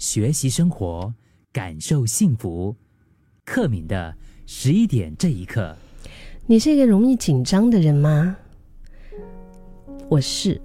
[0.00, 1.12] 学习生活，
[1.52, 2.74] 感受幸福。
[3.44, 4.14] 克敏的
[4.46, 5.76] 十一点这一刻，
[6.46, 8.34] 你是一个容易紧张的人吗？
[10.08, 10.58] 我是。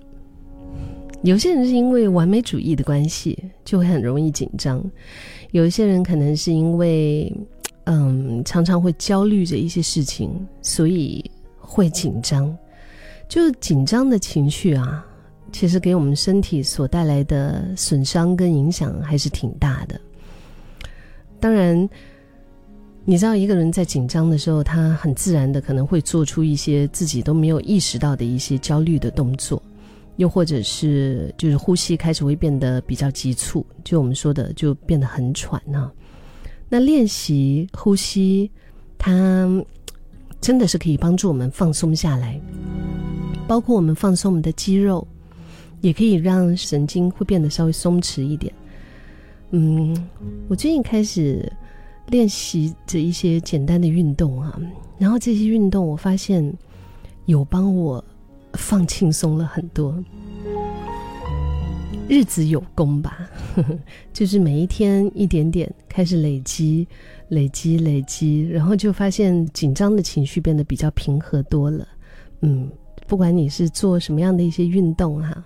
[1.21, 4.79] 有些人是因为完美主义的关系，就会很容易紧张；
[5.51, 7.29] 有一些人可能是因为，
[7.83, 10.31] 嗯，常常会焦虑着一些事情，
[10.61, 11.29] 所以
[11.59, 12.57] 会紧张。
[13.27, 15.05] 就紧张的情绪啊，
[15.51, 19.99] 其实给我们身体所带来的损伤跟影响还是挺大的。
[21.39, 21.89] 当然，
[23.03, 29.61] 你知道一个人在紧张的时候，他很自然的可能会做出一些自己都没有意识到的一些焦虑的动作。
[30.17, 35.91] 又或者是就是呼吸开始会变得比较急促，就我们说的就变得很喘呢。
[36.69, 38.49] 那练习呼吸，
[38.97, 39.45] 它
[40.39, 42.39] 真的是可以帮助我们放松下来，
[43.45, 45.05] 包括我们放松我们的肌肉，
[45.81, 48.53] 也可以让神经会变得稍微松弛一点。
[49.51, 49.95] 嗯，
[50.47, 51.51] 我最近开始
[52.07, 54.59] 练习着一些简单的运动啊，
[54.97, 56.53] 然后这些运动我发现
[57.25, 58.03] 有帮我。
[58.57, 59.93] 放轻松了很多，
[62.07, 63.29] 日子有功吧，
[64.13, 66.87] 就是每一天一点点开始累积，
[67.27, 71.85] 累积，累积，然后就发现紧张的情绪变得比较平和多了。
[72.43, 72.71] 嗯，
[73.07, 75.45] 不管你是做什么样的一些运动哈，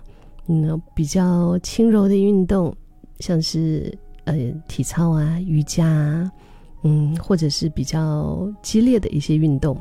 [0.50, 2.74] 嗯，比较轻柔的运动，
[3.20, 4.34] 像是呃
[4.66, 6.32] 体操啊、瑜伽啊，
[6.82, 9.76] 嗯，或者是比较激烈的一些运动，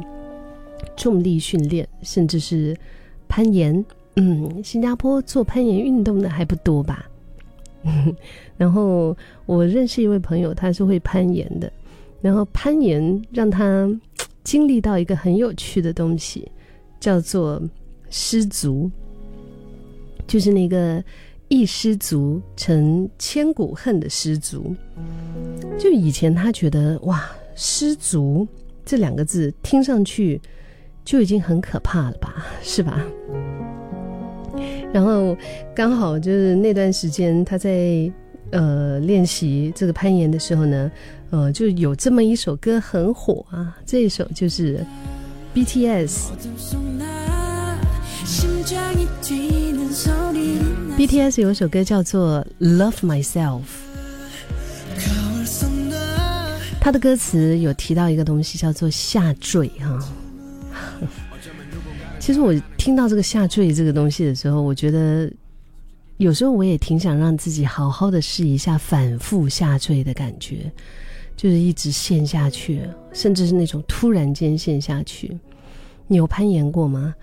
[0.95, 2.77] 重力训练，甚至是。
[3.31, 7.05] 攀岩，嗯，新加坡做攀岩运动的还不多吧？
[8.57, 11.71] 然后我认识一位朋友，他是会攀岩的。
[12.21, 13.87] 然后攀岩让他
[14.43, 16.51] 经历到一个很有趣的东西，
[16.99, 17.61] 叫做
[18.09, 18.89] 失足，
[20.29, 21.03] 就是那个
[21.49, 24.73] 一失足成千古恨的失足。
[25.77, 28.47] 就以前他觉得哇，失足
[28.85, 30.39] 这两个字听上去。
[31.05, 33.03] 就已经很可怕了吧， 是吧？
[34.93, 35.35] 然后
[35.75, 38.11] 刚好就是那段时间他在
[38.51, 40.91] 呃练习这个攀岩的时候呢，
[41.31, 44.85] 呃，就有这么一首歌很火啊，这一首就是
[45.55, 46.27] BTS。
[49.89, 52.45] BTS 有首歌叫做
[52.77, 53.61] 《Love Myself》，
[56.79, 59.99] 他的歌词有提到一个东西叫做下坠哈。
[62.19, 65.27] 其实我听到这个下坠这个东西的时候，我觉得
[66.17, 70.71] 有时候我也挺想让自己好好的试一下反复下坠的感觉，
[71.35, 75.35] 就是一直陷下去，甚至是那种突然间陷下去。
[76.09, 77.13] 你有攀岩过吗？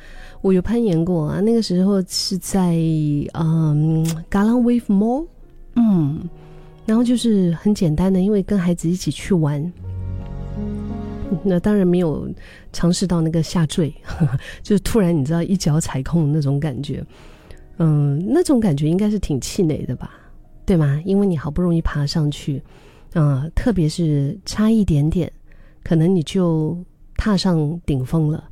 [0.42, 2.76] 我有攀岩过啊，那个时候是在
[3.34, 5.26] 嗯 g a l a n Wave Mall，
[5.74, 6.20] 嗯，
[6.86, 9.72] 然后就是很简单的，因为跟孩子一起去玩。
[11.42, 12.28] 那当然没有
[12.72, 17.04] 尝试到那个下坠，呵 呵就是突然你知道一脚踩空那种感觉，
[17.78, 20.12] 嗯，那种感觉应该是挺气馁的吧，
[20.64, 21.02] 对吗？
[21.04, 22.62] 因为你好不容易爬上去，
[23.14, 25.30] 啊，特别是差一点点，
[25.82, 26.78] 可能你就
[27.16, 28.48] 踏上顶峰了，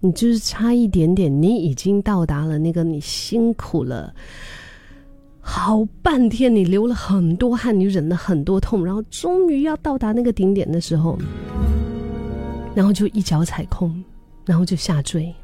[0.00, 4.14] 你就是差一点点，你已经到达了那个你辛苦了
[5.40, 11.18] 好半天，你流了很多汗，你忍了很多痛，然后终于要到达那个顶点的时候。
[12.72, 14.02] 然后就一脚踩空，
[14.46, 15.34] 然后就下坠。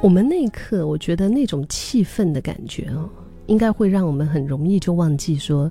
[0.00, 3.08] 我们那一刻，我觉得那种气愤的感觉哦，
[3.46, 5.70] 应该会让我们很容易就忘记说，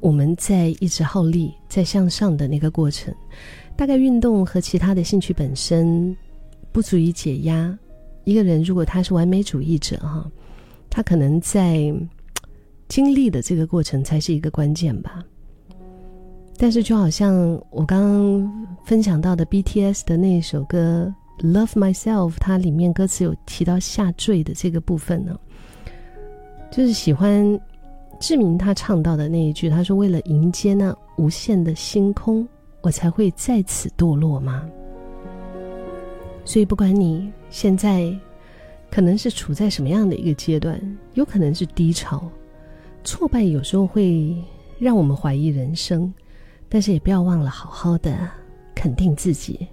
[0.00, 3.14] 我们在一直耗力在向上的那个过程。
[3.76, 6.16] 大概运动和其他的兴趣本身
[6.72, 7.78] 不足以解压
[8.24, 8.62] 一个人。
[8.62, 10.30] 如果他是完美主义者哈，
[10.88, 11.94] 他可能在
[12.88, 15.22] 经历的这个过程才是一个关键吧。
[16.56, 17.36] 但是，就好像
[17.70, 21.14] 我刚刚分享到的 BTS 的那一首歌
[21.52, 25.38] 《Love Myself》，它里面歌词有提到下坠的这个部分呢，
[26.70, 27.60] 就是喜欢
[28.20, 32.46] 志明他唱到的那一句，他说：“为了迎接那无限的星空，
[32.80, 34.68] 我才会在此堕落吗？”
[36.44, 38.14] 所以，不管你现在
[38.90, 40.80] 可能是处在什么样的一个阶段，
[41.14, 42.22] 有可能是低潮、
[43.04, 44.36] 挫败，有时候会
[44.78, 46.12] 让我们怀疑人生。
[46.68, 48.28] 但是也不要忘了好好的
[48.74, 49.68] 肯定自己。